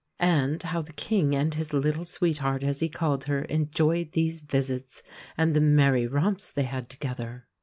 [0.19, 5.03] And how the King and his "little sweetheart," as he called her, enjoyed these visits!
[5.37, 7.45] and the merry romps they had together!